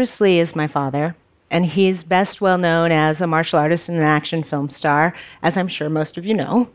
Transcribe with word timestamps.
Bruce 0.00 0.18
Lee 0.18 0.38
is 0.38 0.56
my 0.56 0.66
father, 0.66 1.14
and 1.50 1.66
he's 1.66 2.04
best 2.04 2.40
well 2.40 2.56
known 2.56 2.90
as 2.90 3.20
a 3.20 3.26
martial 3.26 3.58
artist 3.58 3.86
and 3.86 3.98
an 3.98 4.02
action 4.02 4.42
film 4.42 4.70
star, 4.70 5.12
as 5.42 5.58
I'm 5.58 5.68
sure 5.68 5.90
most 5.90 6.16
of 6.16 6.24
you 6.24 6.32
know. 6.32 6.70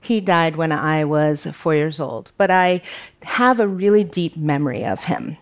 He 0.00 0.22
died 0.22 0.56
when 0.56 0.72
I 0.72 1.04
was 1.04 1.44
four 1.52 1.74
years 1.74 2.00
old, 2.00 2.30
but 2.38 2.50
I 2.50 2.80
have 3.22 3.60
a 3.60 3.68
really 3.68 4.02
deep 4.02 4.34
memory 4.34 4.82
of 4.82 5.04
him. 5.04 5.36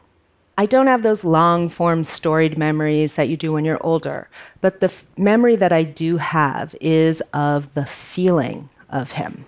I 0.58 0.66
don't 0.66 0.88
have 0.88 1.04
those 1.04 1.22
long 1.22 1.68
form 1.68 2.02
storied 2.02 2.58
memories 2.58 3.14
that 3.14 3.28
you 3.28 3.36
do 3.36 3.52
when 3.52 3.64
you're 3.64 3.86
older, 3.86 4.28
but 4.60 4.80
the 4.80 4.92
memory 5.16 5.54
that 5.54 5.70
I 5.70 5.84
do 5.84 6.16
have 6.16 6.74
is 6.80 7.22
of 7.32 7.72
the 7.74 7.86
feeling 7.86 8.68
of 8.90 9.12
him. 9.12 9.44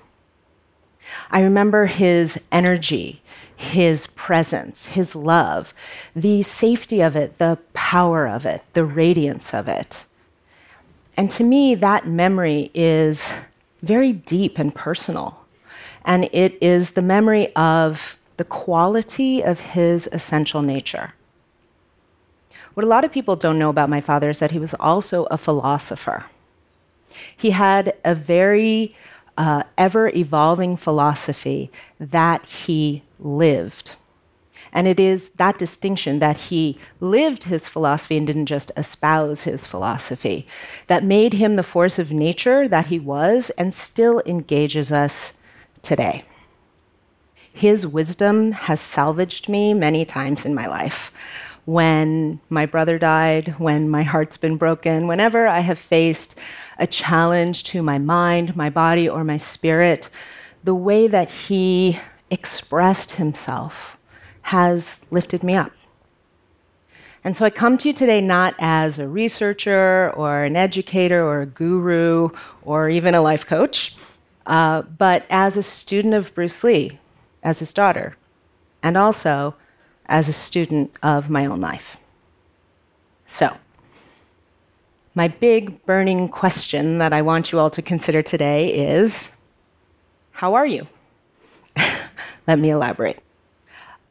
I 1.30 1.40
remember 1.40 1.86
his 1.86 2.40
energy, 2.50 3.22
his 3.56 4.06
presence, 4.08 4.86
his 4.86 5.14
love, 5.14 5.74
the 6.14 6.42
safety 6.42 7.00
of 7.00 7.16
it, 7.16 7.38
the 7.38 7.58
power 7.72 8.26
of 8.26 8.46
it, 8.46 8.62
the 8.72 8.84
radiance 8.84 9.52
of 9.52 9.68
it. 9.68 10.06
And 11.16 11.30
to 11.32 11.44
me, 11.44 11.74
that 11.74 12.06
memory 12.06 12.70
is 12.74 13.32
very 13.82 14.12
deep 14.12 14.58
and 14.58 14.74
personal. 14.74 15.44
And 16.04 16.28
it 16.32 16.56
is 16.60 16.92
the 16.92 17.02
memory 17.02 17.54
of 17.56 18.16
the 18.36 18.44
quality 18.44 19.42
of 19.42 19.60
his 19.60 20.08
essential 20.12 20.62
nature. 20.62 21.12
What 22.74 22.84
a 22.84 22.86
lot 22.88 23.04
of 23.04 23.10
people 23.10 23.34
don't 23.34 23.58
know 23.58 23.70
about 23.70 23.90
my 23.90 24.00
father 24.00 24.30
is 24.30 24.38
that 24.38 24.52
he 24.52 24.60
was 24.60 24.74
also 24.74 25.24
a 25.24 25.36
philosopher. 25.36 26.26
He 27.36 27.50
had 27.50 27.96
a 28.04 28.14
very 28.14 28.94
uh, 29.38 29.62
ever 29.78 30.08
evolving 30.08 30.76
philosophy 30.76 31.70
that 31.98 32.44
he 32.44 33.02
lived. 33.18 33.92
And 34.72 34.86
it 34.86 35.00
is 35.00 35.30
that 35.30 35.56
distinction 35.56 36.18
that 36.18 36.36
he 36.36 36.76
lived 37.00 37.44
his 37.44 37.68
philosophy 37.68 38.18
and 38.18 38.26
didn't 38.26 38.46
just 38.46 38.70
espouse 38.76 39.44
his 39.44 39.66
philosophy 39.66 40.46
that 40.88 41.04
made 41.04 41.32
him 41.32 41.56
the 41.56 41.62
force 41.62 41.98
of 41.98 42.12
nature 42.12 42.68
that 42.68 42.86
he 42.86 42.98
was 42.98 43.50
and 43.50 43.72
still 43.72 44.20
engages 44.26 44.92
us 44.92 45.32
today. 45.80 46.24
His 47.52 47.86
wisdom 47.86 48.52
has 48.52 48.80
salvaged 48.80 49.48
me 49.48 49.72
many 49.72 50.04
times 50.04 50.44
in 50.44 50.54
my 50.54 50.66
life. 50.66 51.10
When 51.68 52.40
my 52.48 52.64
brother 52.64 52.98
died, 52.98 53.56
when 53.58 53.90
my 53.90 54.02
heart's 54.02 54.38
been 54.38 54.56
broken, 54.56 55.06
whenever 55.06 55.46
I 55.46 55.60
have 55.60 55.78
faced 55.78 56.34
a 56.78 56.86
challenge 56.86 57.62
to 57.64 57.82
my 57.82 57.98
mind, 57.98 58.56
my 58.56 58.70
body, 58.70 59.06
or 59.06 59.22
my 59.22 59.36
spirit, 59.36 60.08
the 60.64 60.74
way 60.74 61.08
that 61.08 61.28
he 61.28 62.00
expressed 62.30 63.10
himself 63.10 63.98
has 64.40 65.00
lifted 65.10 65.42
me 65.42 65.56
up. 65.56 65.72
And 67.22 67.36
so 67.36 67.44
I 67.44 67.50
come 67.50 67.76
to 67.76 67.88
you 67.88 67.92
today 67.92 68.22
not 68.22 68.54
as 68.58 68.98
a 68.98 69.06
researcher 69.06 70.10
or 70.16 70.44
an 70.44 70.56
educator 70.56 71.22
or 71.22 71.42
a 71.42 71.46
guru 71.46 72.30
or 72.62 72.88
even 72.88 73.14
a 73.14 73.20
life 73.20 73.44
coach, 73.44 73.94
uh, 74.46 74.80
but 74.80 75.26
as 75.28 75.58
a 75.58 75.62
student 75.62 76.14
of 76.14 76.34
Bruce 76.34 76.64
Lee, 76.64 76.98
as 77.42 77.58
his 77.58 77.74
daughter, 77.74 78.16
and 78.82 78.96
also 78.96 79.54
as 80.08 80.28
a 80.28 80.32
student 80.32 80.92
of 81.02 81.28
my 81.30 81.46
own 81.46 81.60
life. 81.60 81.98
So, 83.26 83.56
my 85.14 85.28
big 85.28 85.84
burning 85.84 86.28
question 86.28 86.98
that 86.98 87.12
I 87.12 87.22
want 87.22 87.52
you 87.52 87.58
all 87.58 87.70
to 87.70 87.82
consider 87.82 88.22
today 88.22 88.72
is 88.96 89.30
How 90.30 90.54
are 90.54 90.66
you? 90.66 90.86
Let 92.46 92.58
me 92.58 92.70
elaborate. 92.70 93.22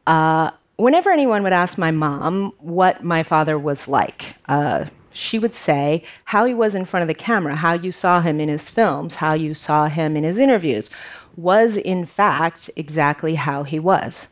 Uh, 0.06 0.50
whenever 0.76 1.10
anyone 1.10 1.42
would 1.42 1.52
ask 1.52 1.76
my 1.76 1.90
mom 1.90 2.52
what 2.58 3.02
my 3.02 3.22
father 3.22 3.58
was 3.58 3.88
like, 3.88 4.36
uh, 4.48 4.86
she 5.12 5.38
would 5.38 5.54
say 5.54 6.04
how 6.26 6.44
he 6.44 6.54
was 6.54 6.74
in 6.74 6.84
front 6.84 7.02
of 7.02 7.08
the 7.08 7.14
camera, 7.14 7.56
how 7.56 7.72
you 7.72 7.90
saw 7.90 8.20
him 8.20 8.38
in 8.38 8.48
his 8.48 8.70
films, 8.70 9.16
how 9.16 9.32
you 9.32 9.54
saw 9.54 9.88
him 9.88 10.16
in 10.16 10.24
his 10.24 10.38
interviews, 10.38 10.90
was 11.36 11.76
in 11.76 12.06
fact 12.06 12.70
exactly 12.76 13.34
how 13.34 13.64
he 13.64 13.78
was. 13.78 14.28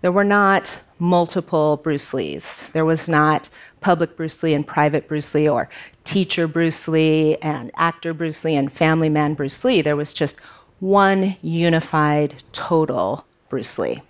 There 0.00 0.12
were 0.12 0.24
not 0.24 0.78
multiple 0.98 1.76
Bruce 1.78 2.12
Lees. 2.12 2.68
There 2.72 2.84
was 2.84 3.08
not 3.08 3.48
public 3.80 4.16
Bruce 4.16 4.42
Lee 4.42 4.54
and 4.54 4.66
private 4.66 5.08
Bruce 5.08 5.34
Lee, 5.34 5.48
or 5.48 5.68
teacher 6.04 6.48
Bruce 6.48 6.88
Lee 6.88 7.36
and 7.36 7.70
actor 7.76 8.12
Bruce 8.12 8.44
Lee 8.44 8.56
and 8.56 8.72
family 8.72 9.08
man 9.08 9.34
Bruce 9.34 9.64
Lee. 9.64 9.82
There 9.82 9.96
was 9.96 10.12
just 10.14 10.36
one 10.80 11.36
unified, 11.42 12.34
total 12.52 13.24
Bruce 13.48 13.78
Lee. 13.78 14.02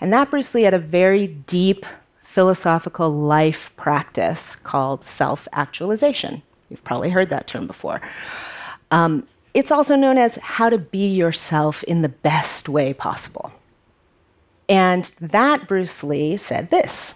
And 0.00 0.12
that 0.12 0.30
Bruce 0.30 0.54
Lee 0.54 0.62
had 0.62 0.74
a 0.74 0.78
very 0.78 1.26
deep 1.26 1.86
philosophical 2.22 3.10
life 3.10 3.72
practice 3.76 4.56
called 4.56 5.02
self 5.02 5.48
actualization. 5.52 6.42
You've 6.68 6.84
probably 6.84 7.10
heard 7.10 7.30
that 7.30 7.46
term 7.46 7.66
before. 7.66 8.00
Um, 8.90 9.26
it's 9.52 9.72
also 9.72 9.96
known 9.96 10.16
as 10.16 10.36
how 10.36 10.70
to 10.70 10.78
be 10.78 11.08
yourself 11.08 11.82
in 11.84 12.02
the 12.02 12.08
best 12.08 12.68
way 12.68 12.94
possible. 12.94 13.52
And 14.70 15.10
that 15.20 15.66
Bruce 15.66 16.04
Lee 16.04 16.36
said 16.36 16.70
this 16.70 17.14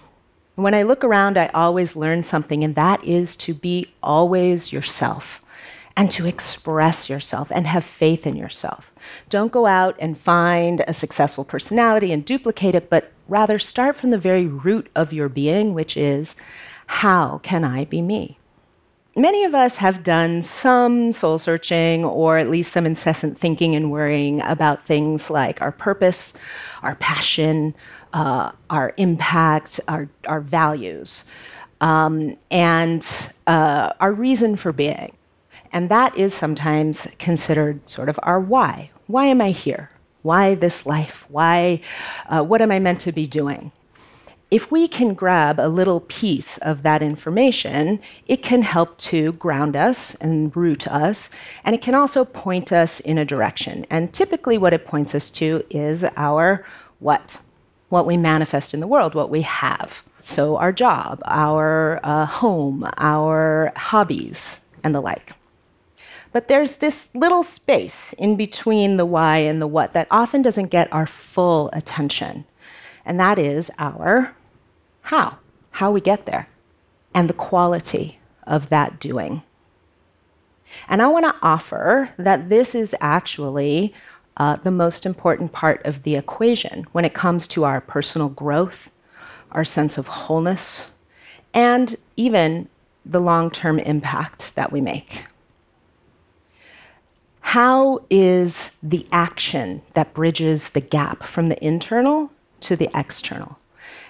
When 0.57 0.75
I 0.75 0.83
look 0.83 1.05
around, 1.05 1.39
I 1.39 1.47
always 1.55 1.95
learn 1.95 2.25
something, 2.25 2.65
and 2.65 2.75
that 2.75 3.03
is 3.05 3.37
to 3.37 3.55
be 3.55 3.95
always 4.03 4.73
yourself 4.73 5.41
and 5.97 6.11
to 6.11 6.27
express 6.27 7.09
yourself 7.09 7.53
and 7.55 7.69
have 7.69 7.85
faith 7.85 8.27
in 8.27 8.35
yourself. 8.35 8.93
Don't 9.31 9.53
go 9.53 9.67
out 9.67 9.95
and 10.01 10.19
find 10.19 10.83
a 10.89 10.93
successful 10.93 11.45
personality 11.45 12.11
and 12.11 12.25
duplicate 12.25 12.75
it, 12.75 12.91
but 12.91 13.13
rather 13.29 13.61
start 13.61 13.95
from 13.95 14.11
the 14.11 14.19
very 14.19 14.47
root 14.47 14.89
of 14.97 15.13
your 15.13 15.29
being, 15.29 15.73
which 15.73 15.97
is 15.97 16.35
how 16.87 17.39
can 17.45 17.63
I 17.63 17.85
be 17.85 18.03
me? 18.03 18.39
Many 19.17 19.45
of 19.45 19.55
us 19.55 19.77
have 19.77 20.03
done 20.03 20.43
some 20.43 21.13
soul 21.13 21.39
searching 21.39 22.05
or 22.05 22.39
at 22.39 22.51
least 22.51 22.73
some 22.73 22.87
incessant 22.87 23.39
thinking 23.39 23.75
and 23.75 23.91
worrying 23.91 24.41
about 24.43 24.85
things 24.85 25.31
like 25.31 25.63
our 25.63 25.73
purpose, 25.73 26.33
our 26.83 26.97
passion, 26.97 27.75
uh, 28.13 28.53
our 28.71 28.95
impact, 28.97 29.81
our, 29.89 30.09
our 30.27 30.41
values, 30.41 31.25
um, 31.81 32.37
and 32.51 33.31
uh, 33.47 33.93
our 34.01 34.13
reason 34.13 34.57
for 34.57 34.73
being. 34.73 35.17
And 35.73 35.89
that 35.89 36.17
is 36.17 36.33
sometimes 36.33 37.09
considered 37.19 37.89
sort 37.89 38.09
of 38.09 38.19
our 38.23 38.41
why. 38.41 38.91
Why 39.07 39.27
am 39.27 39.41
I 39.41 39.51
here? 39.51 39.91
Why 40.23 40.55
this 40.55 40.87
life? 40.87 41.27
Why, 41.29 41.81
uh, 42.29 42.43
what 42.43 42.63
am 42.63 42.71
I 42.71 42.79
meant 42.79 43.01
to 43.01 43.13
be 43.13 43.27
doing? 43.27 43.73
If 44.51 44.71
we 44.71 44.87
can 44.87 45.15
grab 45.15 45.59
a 45.59 45.69
little 45.69 46.01
piece 46.01 46.59
of 46.59 46.83
that 46.83 47.03
information, 47.03 48.01
it 48.27 48.43
can 48.43 48.63
help 48.63 48.97
to 48.99 49.33
ground 49.33 49.75
us 49.75 50.15
and 50.17 50.55
root 50.57 50.87
us, 50.87 51.31
and 51.65 51.75
it 51.75 51.83
can 51.83 51.95
also 51.95 52.25
point 52.25 52.73
us 52.73 53.01
in 53.01 53.19
a 53.19 53.25
direction. 53.25 53.87
And 53.91 54.13
typically, 54.13 54.59
what 54.59 54.73
it 54.73 54.87
points 54.87 55.15
us 55.15 55.31
to 55.33 55.65
is 55.71 56.05
our 56.17 56.65
what? 57.01 57.39
What 57.89 58.07
we 58.07 58.17
manifest 58.17 58.75
in 58.75 58.81
the 58.81 58.87
world, 58.87 59.15
what 59.15 59.31
we 59.31 59.43
have. 59.43 60.03
So, 60.21 60.57
our 60.57 60.73
job, 60.73 61.23
our 61.27 62.01
uh, 62.03 62.27
home, 62.27 62.89
our 62.97 63.73
hobbies, 63.77 64.61
and 64.83 64.95
the 64.95 65.01
like. 65.01 65.33
But 66.33 66.49
there's 66.49 66.79
this 66.79 67.09
little 67.15 67.45
space 67.45 68.13
in 68.15 68.37
between 68.37 68.97
the 68.97 69.07
why 69.07 69.39
and 69.39 69.63
the 69.63 69.69
what 69.69 69.93
that 69.93 70.09
often 70.11 70.43
doesn't 70.43 70.67
get 70.67 70.93
our 70.93 71.07
full 71.07 71.71
attention, 71.73 72.45
and 73.05 73.19
that 73.21 73.39
is 73.39 73.71
our 73.79 74.35
how, 75.03 75.39
how 75.73 75.91
we 75.91 76.01
get 76.01 76.25
there, 76.25 76.49
and 77.13 77.29
the 77.29 77.35
quality 77.35 78.19
of 78.47 78.71
that 78.71 78.99
doing. 78.99 79.43
And 80.89 81.03
I 81.03 81.09
want 81.09 81.27
to 81.27 81.37
offer 81.43 82.11
that 82.17 82.49
this 82.49 82.75
is 82.75 82.97
actually 83.01 83.95
uh, 84.37 84.57
the 84.57 84.71
most 84.71 85.05
important 85.07 85.53
part 85.53 85.85
of 85.85 86.03
the 86.03 86.17
equation 86.17 86.87
when 86.93 87.05
it 87.05 87.15
comes 87.15 87.47
to 87.49 87.65
our 87.65 87.81
personal 87.81 88.29
growth, 88.29 88.91
our 89.53 89.65
sense 89.65 89.99
of 89.99 90.09
wholeness, 90.09 90.87
and 91.53 91.97
even 92.17 92.69
the 93.05 93.21
long 93.21 93.51
term 93.51 93.79
impact 93.79 94.55
that 94.55 94.73
we 94.73 94.81
make. 94.81 95.25
How 97.41 98.03
is 98.09 98.71
the 98.83 99.07
action 99.13 99.83
that 99.93 100.15
bridges 100.15 100.71
the 100.71 100.81
gap 100.81 101.23
from 101.23 101.51
the 101.51 101.65
internal 101.65 102.33
to 102.65 102.77
the 102.77 102.91
external? 102.95 103.59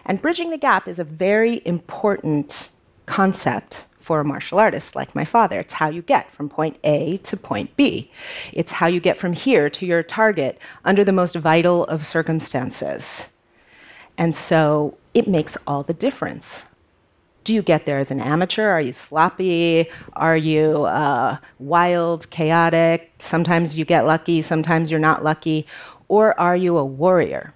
And 0.05 0.21
bridging 0.21 0.51
the 0.51 0.59
gap 0.59 0.89
is 0.89 0.99
a 0.99 1.05
very 1.05 1.63
important 1.65 2.69
concept 3.07 3.87
for 4.05 4.21
a 4.21 4.25
martial 4.25 4.59
artist 4.59 4.95
like 4.95 5.15
my 5.15 5.25
father. 5.25 5.61
It's 5.61 5.73
how 5.73 5.89
you 5.89 6.03
get 6.03 6.31
from 6.31 6.51
point 6.51 6.77
A 6.85 7.17
to 7.19 7.37
point 7.37 7.75
B. 7.75 8.11
It's 8.53 8.73
how 8.73 8.87
you 8.87 9.01
get 9.01 9.17
from 9.17 9.33
here 9.33 9.71
to 9.71 9.87
your 9.87 10.03
target 10.03 10.59
under 10.85 11.05
the 11.05 11.13
most 11.13 11.35
vital 11.37 11.85
of 11.87 12.05
circumstances. 12.05 13.27
And 14.19 14.37
so 14.37 14.99
it 15.15 15.27
makes 15.27 15.57
all 15.67 15.83
the 15.83 15.95
difference. 15.95 16.67
Do 17.45 17.55
you 17.55 17.63
get 17.63 17.87
there 17.87 17.99
as 17.99 18.11
an 18.11 18.21
amateur? 18.21 18.69
Are 18.69 18.81
you 18.81 18.93
sloppy? 18.93 19.89
Are 20.15 20.37
you 20.37 20.85
uh, 20.85 21.39
wild, 21.59 22.29
chaotic? 22.31 23.13
Sometimes 23.19 23.77
you 23.79 23.85
get 23.85 24.07
lucky, 24.07 24.43
sometimes 24.43 24.91
you're 24.91 25.01
not 25.01 25.25
lucky. 25.25 25.67
Or 26.09 26.39
are 26.39 26.57
you 26.57 26.77
a 26.77 26.85
warrior? 26.85 27.55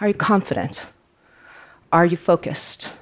Are 0.00 0.08
you 0.08 0.14
confident? 0.14 0.88
Are 1.92 2.04
you 2.04 2.16
focused? 2.16 2.92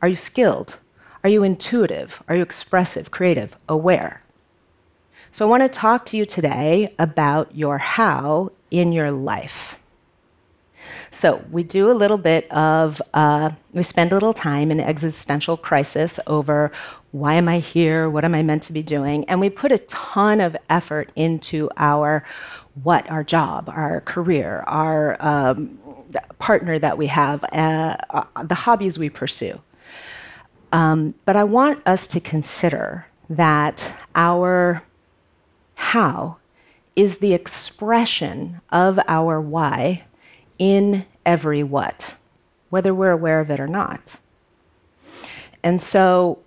Are 0.00 0.08
you 0.08 0.16
skilled? 0.16 0.78
Are 1.22 1.28
you 1.28 1.42
intuitive? 1.42 2.22
Are 2.26 2.36
you 2.36 2.42
expressive, 2.42 3.10
creative, 3.10 3.56
aware? 3.68 4.22
So 5.30 5.44
I 5.44 5.48
want 5.50 5.62
to 5.62 5.68
talk 5.68 6.06
to 6.06 6.16
you 6.16 6.24
today 6.24 6.94
about 6.98 7.54
your 7.54 7.76
how 7.76 8.52
in 8.70 8.92
your 8.92 9.10
life. 9.10 9.78
So 11.10 11.44
we 11.50 11.62
do 11.62 11.90
a 11.90 11.94
little 11.94 12.18
bit 12.18 12.50
of, 12.52 13.00
uh, 13.14 13.50
we 13.72 13.82
spend 13.82 14.12
a 14.12 14.14
little 14.14 14.34
time 14.34 14.70
in 14.70 14.80
existential 14.80 15.56
crisis 15.56 16.20
over 16.26 16.70
why 17.12 17.34
am 17.34 17.48
I 17.48 17.58
here? 17.60 18.10
What 18.10 18.24
am 18.24 18.34
I 18.34 18.42
meant 18.42 18.62
to 18.64 18.72
be 18.72 18.82
doing? 18.82 19.24
And 19.24 19.40
we 19.40 19.48
put 19.48 19.72
a 19.72 19.78
ton 19.78 20.40
of 20.40 20.56
effort 20.68 21.10
into 21.16 21.70
our 21.76 22.24
what, 22.82 23.10
our 23.10 23.24
job, 23.24 23.68
our 23.68 24.02
career, 24.02 24.62
our 24.66 25.16
um, 25.20 25.78
partner 26.38 26.78
that 26.78 26.96
we 26.98 27.06
have, 27.06 27.44
uh, 27.52 27.96
uh, 28.10 28.42
the 28.44 28.54
hobbies 28.54 28.98
we 28.98 29.10
pursue. 29.10 29.60
Um, 30.72 31.14
but 31.24 31.34
I 31.34 31.44
want 31.44 31.86
us 31.86 32.06
to 32.08 32.20
consider 32.20 33.06
that 33.30 33.94
our 34.14 34.82
how 35.74 36.36
is 36.94 37.18
the 37.18 37.32
expression 37.32 38.60
of 38.70 38.98
our 39.06 39.40
why 39.40 40.04
in 40.58 41.04
every 41.24 41.62
what, 41.62 42.14
whether 42.70 42.94
we're 42.94 43.12
aware 43.12 43.40
of 43.40 43.50
it 43.50 43.60
or 43.60 43.66
not. 43.66 44.16
And 45.62 45.80
so 45.80 46.38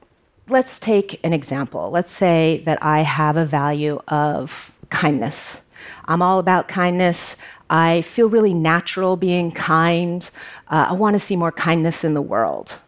let's 0.47 0.79
take 0.79 1.19
an 1.23 1.33
example. 1.33 1.89
Let's 1.91 2.11
say 2.11 2.61
that 2.65 2.81
I 2.81 3.01
have 3.01 3.37
a 3.37 3.45
value 3.45 4.01
of 4.07 4.73
kindness. 4.89 5.61
I'm 6.05 6.21
all 6.21 6.39
about 6.39 6.67
kindness. 6.67 7.35
I 7.69 8.01
feel 8.01 8.27
really 8.29 8.53
natural 8.53 9.15
being 9.15 9.51
kind. 9.51 10.29
Uh, 10.67 10.87
I 10.89 10.93
want 10.93 11.15
to 11.15 11.19
see 11.19 11.35
more 11.35 11.51
kindness 11.51 12.03
in 12.03 12.13
the 12.13 12.21
world. 12.21 12.79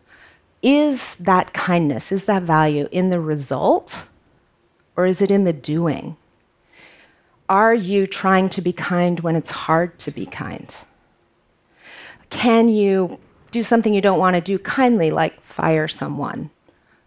Is 0.61 1.15
that 1.15 1.53
kindness, 1.53 2.11
is 2.11 2.25
that 2.25 2.43
value 2.43 2.87
in 2.91 3.09
the 3.09 3.19
result 3.19 4.03
or 4.95 5.05
is 5.05 5.21
it 5.21 5.31
in 5.31 5.43
the 5.43 5.53
doing? 5.53 6.15
Are 7.49 7.73
you 7.73 8.07
trying 8.07 8.49
to 8.49 8.61
be 8.61 8.71
kind 8.71 9.19
when 9.19 9.35
it's 9.35 9.51
hard 9.51 9.99
to 9.99 10.11
be 10.11 10.25
kind? 10.25 10.75
Can 12.33 12.67
you 12.67 13.19
do 13.51 13.61
something 13.61 13.93
you 13.93 14.01
don't 14.01 14.17
want 14.17 14.35
to 14.35 14.41
do 14.41 14.57
kindly, 14.57 15.11
like 15.11 15.39
fire 15.43 15.87
someone? 15.87 16.49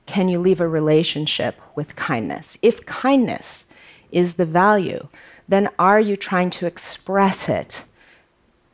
Can 0.06 0.28
you 0.28 0.38
leave 0.38 0.60
a 0.60 0.68
relationship 0.68 1.60
with 1.74 1.96
kindness? 1.96 2.56
If 2.62 2.86
kindness 2.86 3.66
is 4.12 4.34
the 4.34 4.46
value, 4.46 5.08
then 5.48 5.68
are 5.80 5.98
you 5.98 6.16
trying 6.16 6.50
to 6.50 6.66
express 6.66 7.48
it 7.48 7.82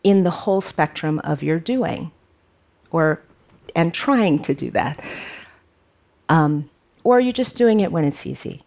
in 0.04 0.24
the 0.24 0.30
whole 0.30 0.60
spectrum 0.60 1.20
of 1.20 1.42
your 1.42 1.58
doing? 1.58 2.12
Or 2.90 3.22
and 3.74 3.94
trying 3.94 4.38
to 4.40 4.54
do 4.54 4.70
that? 4.72 5.02
Um, 6.28 6.68
or 7.02 7.16
are 7.16 7.20
you 7.20 7.32
just 7.32 7.56
doing 7.56 7.80
it 7.80 7.90
when 7.90 8.04
it's 8.04 8.26
easy? 8.26 8.62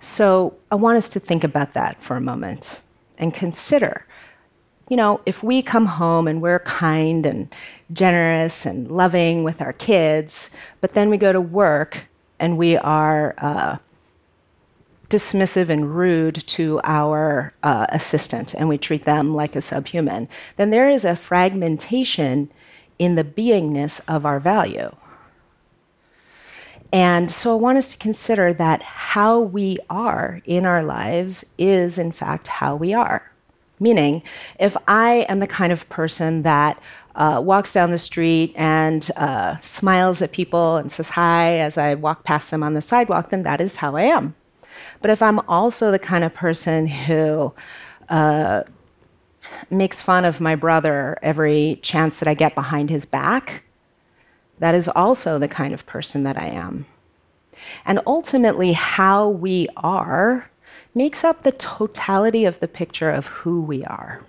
So 0.00 0.54
I 0.70 0.76
want 0.76 0.98
us 0.98 1.08
to 1.10 1.20
think 1.20 1.42
about 1.42 1.74
that 1.74 2.00
for 2.00 2.16
a 2.16 2.20
moment 2.20 2.80
and 3.18 3.34
consider 3.34 4.06
you 4.90 4.96
know, 4.96 5.20
if 5.24 5.42
we 5.42 5.62
come 5.62 5.86
home 5.86 6.26
and 6.26 6.42
we're 6.42 6.58
kind 6.58 7.24
and 7.24 7.48
generous 7.92 8.66
and 8.66 8.90
loving 8.90 9.44
with 9.44 9.62
our 9.62 9.72
kids, 9.72 10.50
but 10.80 10.94
then 10.94 11.08
we 11.08 11.16
go 11.16 11.32
to 11.32 11.40
work 11.40 12.06
and 12.40 12.58
we 12.58 12.76
are 12.76 13.36
uh, 13.38 13.76
dismissive 15.08 15.68
and 15.68 15.94
rude 15.94 16.44
to 16.48 16.80
our 16.82 17.54
uh, 17.62 17.86
assistant 17.90 18.52
and 18.54 18.68
we 18.68 18.76
treat 18.76 19.04
them 19.04 19.32
like 19.32 19.54
a 19.54 19.60
subhuman, 19.60 20.28
then 20.56 20.70
there 20.70 20.90
is 20.90 21.04
a 21.04 21.14
fragmentation 21.14 22.50
in 22.98 23.14
the 23.14 23.24
beingness 23.24 24.00
of 24.08 24.26
our 24.26 24.40
value. 24.40 24.94
And 26.92 27.30
so 27.30 27.52
I 27.52 27.54
want 27.54 27.78
us 27.78 27.92
to 27.92 27.96
consider 27.98 28.52
that 28.54 28.82
how 28.82 29.38
we 29.38 29.78
are 29.88 30.42
in 30.44 30.66
our 30.66 30.82
lives 30.82 31.44
is, 31.56 31.96
in 31.96 32.10
fact, 32.10 32.48
how 32.48 32.74
we 32.74 32.92
are. 32.92 33.29
Meaning, 33.80 34.22
if 34.58 34.76
I 34.86 35.26
am 35.28 35.40
the 35.40 35.46
kind 35.46 35.72
of 35.72 35.88
person 35.88 36.42
that 36.42 36.80
uh, 37.14 37.40
walks 37.42 37.72
down 37.72 37.90
the 37.90 37.98
street 37.98 38.52
and 38.54 39.10
uh, 39.16 39.58
smiles 39.60 40.22
at 40.22 40.32
people 40.32 40.76
and 40.76 40.92
says 40.92 41.10
hi 41.10 41.58
as 41.58 41.78
I 41.78 41.94
walk 41.94 42.22
past 42.24 42.50
them 42.50 42.62
on 42.62 42.74
the 42.74 42.82
sidewalk, 42.82 43.30
then 43.30 43.42
that 43.42 43.60
is 43.60 43.76
how 43.76 43.96
I 43.96 44.02
am. 44.02 44.34
But 45.00 45.10
if 45.10 45.22
I'm 45.22 45.40
also 45.48 45.90
the 45.90 45.98
kind 45.98 46.24
of 46.24 46.34
person 46.34 46.86
who 46.86 47.54
uh, 48.08 48.64
makes 49.70 50.00
fun 50.00 50.24
of 50.24 50.40
my 50.40 50.54
brother 50.54 51.18
every 51.22 51.78
chance 51.82 52.18
that 52.20 52.28
I 52.28 52.34
get 52.34 52.54
behind 52.54 52.90
his 52.90 53.06
back, 53.06 53.64
that 54.58 54.74
is 54.74 54.88
also 54.88 55.38
the 55.38 55.48
kind 55.48 55.72
of 55.72 55.86
person 55.86 56.22
that 56.24 56.36
I 56.36 56.46
am. 56.46 56.86
And 57.84 58.00
ultimately, 58.06 58.72
how 58.72 59.28
we 59.28 59.68
are 59.76 60.50
makes 60.94 61.24
up 61.24 61.42
the 61.42 61.52
totality 61.52 62.44
of 62.44 62.60
the 62.60 62.68
picture 62.68 63.10
of 63.10 63.26
who 63.26 63.60
we 63.60 63.84
are. 63.84 64.22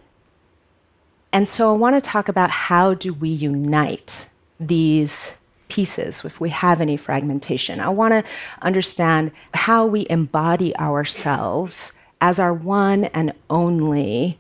And 1.34 1.48
so 1.48 1.74
I 1.74 1.78
want 1.78 1.96
to 1.96 2.02
talk 2.02 2.28
about 2.28 2.50
how 2.50 2.94
do 2.94 3.14
we 3.14 3.30
unite 3.30 4.28
these 4.60 5.32
pieces 5.70 6.24
if 6.26 6.42
we 6.42 6.50
have 6.50 6.82
any 6.82 6.98
fragmentation. 6.98 7.80
I 7.80 7.90
want 7.90 8.14
to 8.14 8.24
understand 8.62 9.32
how 9.54 9.86
we 9.86 10.06
embody 10.10 10.76
ourselves 10.78 11.94
as 12.20 12.40
our 12.40 12.54
one 12.54 13.06
and 13.06 13.34
only 13.50 14.38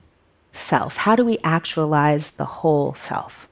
self. 0.52 0.98
How 0.98 1.16
do 1.16 1.24
we 1.24 1.38
actualize 1.44 2.32
the 2.32 2.46
whole 2.46 2.94
self? 2.94 3.48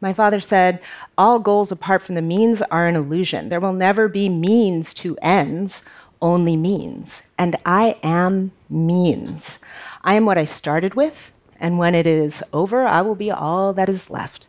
My 0.00 0.12
father 0.12 0.38
said, 0.38 0.80
All 1.16 1.38
goals 1.40 1.72
apart 1.72 2.02
from 2.02 2.14
the 2.14 2.22
means 2.22 2.62
are 2.70 2.86
an 2.86 2.94
illusion. 2.94 3.48
There 3.48 3.58
will 3.58 3.72
never 3.72 4.06
be 4.06 4.28
means 4.28 4.94
to 4.94 5.16
ends, 5.22 5.82
only 6.20 6.56
means. 6.56 7.22
And 7.36 7.56
I 7.64 7.96
am 8.02 8.52
means. 8.68 9.58
I 10.02 10.14
am 10.14 10.24
what 10.24 10.38
I 10.38 10.44
started 10.44 10.94
with, 10.94 11.32
and 11.60 11.78
when 11.78 11.94
it 11.94 12.06
is 12.06 12.42
over, 12.52 12.86
I 12.86 13.02
will 13.02 13.14
be 13.14 13.30
all 13.30 13.72
that 13.72 13.88
is 13.88 14.10
left. 14.10 14.46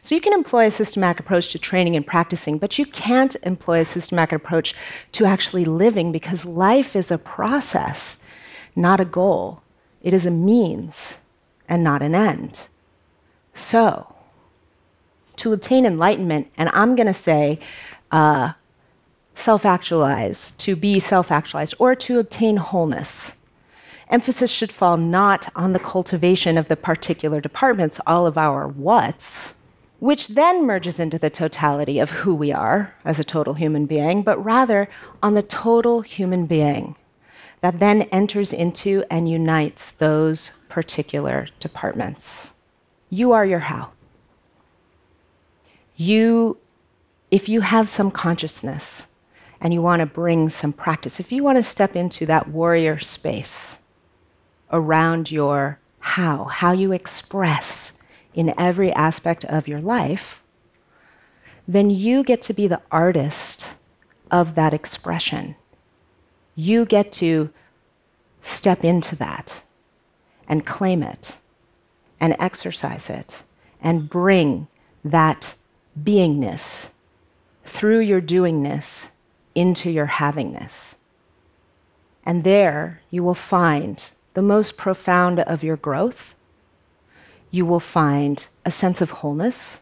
So 0.00 0.14
you 0.14 0.20
can 0.20 0.32
employ 0.32 0.66
a 0.66 0.70
systematic 0.70 1.20
approach 1.20 1.50
to 1.50 1.58
training 1.58 1.94
and 1.96 2.06
practicing, 2.06 2.58
but 2.58 2.78
you 2.78 2.86
can't 2.86 3.36
employ 3.42 3.80
a 3.80 3.84
systematic 3.84 4.32
approach 4.32 4.74
to 5.12 5.24
actually 5.24 5.64
living 5.64 6.10
because 6.10 6.44
life 6.44 6.96
is 6.96 7.10
a 7.10 7.18
process, 7.18 8.16
not 8.74 9.00
a 9.00 9.04
goal. 9.04 9.62
It 10.02 10.14
is 10.14 10.26
a 10.26 10.30
means 10.30 11.16
and 11.68 11.84
not 11.84 12.02
an 12.02 12.14
end. 12.14 12.68
So, 13.54 14.14
to 15.36 15.52
obtain 15.52 15.86
enlightenment, 15.86 16.50
and 16.56 16.68
I'm 16.72 16.96
going 16.96 17.06
to 17.06 17.14
say 17.14 17.58
uh, 18.10 18.52
self 19.34 19.64
actualize, 19.64 20.52
to 20.52 20.76
be 20.76 20.98
self 20.98 21.30
actualized, 21.30 21.74
or 21.78 21.94
to 21.94 22.18
obtain 22.18 22.56
wholeness. 22.56 23.34
Emphasis 24.08 24.50
should 24.50 24.72
fall 24.72 24.96
not 24.96 25.50
on 25.56 25.72
the 25.72 25.78
cultivation 25.78 26.58
of 26.58 26.68
the 26.68 26.76
particular 26.76 27.40
departments, 27.40 28.00
all 28.06 28.26
of 28.26 28.36
our 28.36 28.68
what's, 28.68 29.54
which 29.98 30.28
then 30.28 30.66
merges 30.66 31.00
into 31.00 31.18
the 31.18 31.30
totality 31.30 31.98
of 31.98 32.10
who 32.10 32.34
we 32.34 32.52
are 32.52 32.94
as 33.04 33.18
a 33.18 33.24
total 33.24 33.54
human 33.54 33.86
being, 33.86 34.22
but 34.22 34.42
rather 34.44 34.88
on 35.22 35.34
the 35.34 35.42
total 35.42 36.02
human 36.02 36.46
being 36.46 36.96
that 37.62 37.80
then 37.80 38.02
enters 38.12 38.52
into 38.52 39.02
and 39.10 39.26
unites 39.26 39.92
those 39.92 40.50
particular 40.68 41.48
departments. 41.60 42.52
You 43.08 43.32
are 43.32 43.46
your 43.46 43.60
how 43.60 43.90
you, 45.96 46.58
if 47.30 47.48
you 47.48 47.60
have 47.60 47.88
some 47.88 48.10
consciousness 48.10 49.06
and 49.64 49.72
you 49.72 49.80
want 49.80 50.00
to 50.00 50.06
bring 50.06 50.50
some 50.50 50.74
practice, 50.74 51.18
if 51.18 51.32
you 51.32 51.42
want 51.42 51.56
to 51.56 51.62
step 51.62 51.96
into 51.96 52.26
that 52.26 52.48
warrior 52.48 52.98
space 52.98 53.78
around 54.70 55.30
your 55.30 55.78
how, 56.00 56.44
how 56.44 56.72
you 56.72 56.92
express 56.92 57.92
in 58.34 58.52
every 58.58 58.92
aspect 58.92 59.42
of 59.46 59.66
your 59.66 59.80
life, 59.80 60.42
then 61.66 61.88
you 61.88 62.22
get 62.22 62.42
to 62.42 62.52
be 62.52 62.68
the 62.68 62.82
artist 62.92 63.68
of 64.30 64.54
that 64.54 64.74
expression. 64.74 65.56
You 66.54 66.84
get 66.84 67.10
to 67.12 67.48
step 68.42 68.84
into 68.84 69.16
that 69.16 69.62
and 70.46 70.66
claim 70.66 71.02
it 71.02 71.38
and 72.20 72.36
exercise 72.38 73.08
it 73.08 73.42
and 73.80 74.10
bring 74.10 74.66
that 75.02 75.54
beingness 75.98 76.88
through 77.64 78.00
your 78.00 78.20
doingness 78.20 79.08
into 79.54 79.90
your 79.90 80.06
havingness. 80.06 80.94
And 82.24 82.44
there 82.44 83.00
you 83.10 83.22
will 83.22 83.34
find 83.34 84.02
the 84.34 84.42
most 84.42 84.76
profound 84.76 85.40
of 85.40 85.62
your 85.62 85.76
growth. 85.76 86.34
You 87.50 87.64
will 87.66 87.80
find 87.80 88.46
a 88.64 88.70
sense 88.70 89.00
of 89.00 89.10
wholeness. 89.10 89.80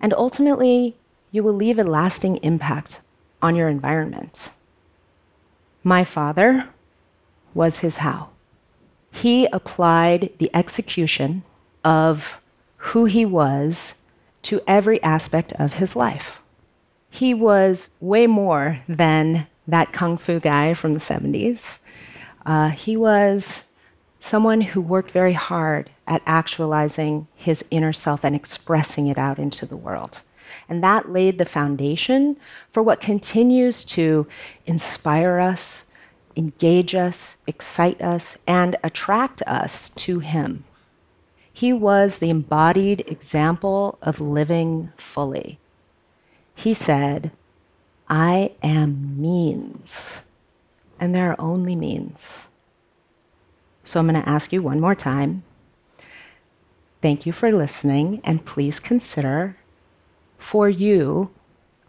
And 0.00 0.12
ultimately, 0.14 0.96
you 1.30 1.42
will 1.42 1.52
leave 1.52 1.78
a 1.78 1.84
lasting 1.84 2.36
impact 2.38 3.00
on 3.40 3.54
your 3.54 3.68
environment. 3.68 4.50
My 5.82 6.02
father 6.02 6.68
was 7.52 7.78
his 7.78 7.98
how. 7.98 8.30
He 9.12 9.46
applied 9.46 10.32
the 10.38 10.50
execution 10.54 11.44
of 11.84 12.42
who 12.76 13.04
he 13.04 13.24
was 13.24 13.94
to 14.42 14.60
every 14.66 15.02
aspect 15.02 15.52
of 15.54 15.74
his 15.74 15.94
life. 15.94 16.40
He 17.14 17.32
was 17.32 17.90
way 18.00 18.26
more 18.26 18.80
than 18.88 19.46
that 19.68 19.92
kung 19.92 20.18
fu 20.18 20.40
guy 20.40 20.74
from 20.74 20.94
the 20.94 21.00
70s. 21.00 21.78
Uh, 22.44 22.70
he 22.70 22.96
was 22.96 23.62
someone 24.18 24.62
who 24.62 24.80
worked 24.80 25.12
very 25.12 25.34
hard 25.34 25.90
at 26.08 26.22
actualizing 26.26 27.28
his 27.36 27.64
inner 27.70 27.92
self 27.92 28.24
and 28.24 28.34
expressing 28.34 29.06
it 29.06 29.16
out 29.16 29.38
into 29.38 29.64
the 29.64 29.76
world. 29.76 30.22
And 30.68 30.82
that 30.82 31.12
laid 31.12 31.38
the 31.38 31.44
foundation 31.44 32.36
for 32.72 32.82
what 32.82 33.00
continues 33.00 33.84
to 33.84 34.26
inspire 34.66 35.38
us, 35.38 35.84
engage 36.34 36.96
us, 36.96 37.36
excite 37.46 38.00
us, 38.02 38.36
and 38.44 38.74
attract 38.82 39.40
us 39.42 39.90
to 39.90 40.18
him. 40.18 40.64
He 41.52 41.72
was 41.72 42.18
the 42.18 42.30
embodied 42.30 43.04
example 43.06 43.98
of 44.02 44.20
living 44.20 44.90
fully. 44.96 45.60
He 46.54 46.74
said, 46.74 47.30
I 48.08 48.52
am 48.62 49.20
means, 49.20 50.20
and 51.00 51.14
there 51.14 51.30
are 51.30 51.40
only 51.40 51.74
means. 51.74 52.46
So 53.82 54.00
I'm 54.00 54.08
going 54.08 54.20
to 54.20 54.28
ask 54.28 54.52
you 54.52 54.62
one 54.62 54.80
more 54.80 54.94
time. 54.94 55.44
Thank 57.02 57.26
you 57.26 57.32
for 57.32 57.52
listening, 57.52 58.20
and 58.24 58.46
please 58.46 58.80
consider 58.80 59.56
for 60.38 60.68
you 60.68 61.30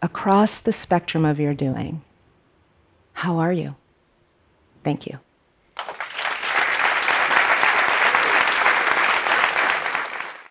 across 0.02 0.60
the 0.60 0.72
spectrum 0.72 1.24
of 1.24 1.40
your 1.40 1.54
doing 1.54 2.02
how 3.16 3.38
are 3.38 3.52
you? 3.52 3.74
Thank 4.84 5.06
you. 5.06 5.18